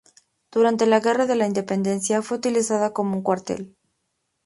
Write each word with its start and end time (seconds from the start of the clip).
Durante 0.51 0.87
la 0.87 0.99
Guerra 0.99 1.27
de 1.27 1.35
la 1.35 1.45
Independencia 1.45 2.23
fue 2.23 2.37
utilizada 2.37 2.91
como 2.91 3.15
un 3.17 3.21
cuartel. 3.21 3.75